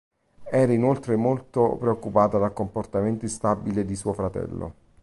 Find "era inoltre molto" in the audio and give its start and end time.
0.49-1.75